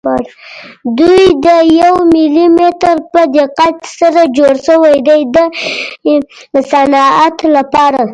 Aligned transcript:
دوی 0.99 1.25
د 1.45 1.47
یو 1.81 1.93
ملي 2.13 2.47
متر 2.57 2.97
په 3.13 3.21
دقت 3.37 3.75
سره 3.99 4.21
جوړ 4.37 4.53
شوي 4.67 4.97
دي 5.07 5.21
د 6.53 6.55
صنعت 6.71 7.37
لپاره. 7.55 8.01